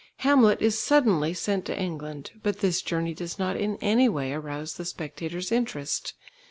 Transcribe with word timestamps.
Hamlet 0.25 0.63
is 0.63 0.79
suddenly 0.79 1.31
sent 1.31 1.63
to 1.63 1.79
England, 1.79 2.31
but 2.41 2.57
this 2.57 2.81
journey 2.81 3.13
does 3.13 3.37
not 3.37 3.55
in 3.55 3.75
any 3.81 4.09
way 4.09 4.33
arouse 4.33 4.73
the 4.73 4.83
spectator's 4.83 5.51
interest. 5.51 6.15